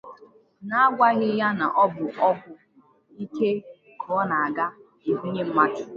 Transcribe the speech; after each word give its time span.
n'agwaghị 0.67 1.29
ya 1.39 1.49
na 1.59 1.67
ọ 1.83 1.85
bụ 1.93 2.05
ọgwụ 2.29 2.51
ike 3.23 3.49
ka 3.99 4.09
ọ 4.19 4.21
na-aga 4.29 4.65
ebunye 5.09 5.43
mmadụ. 5.47 5.83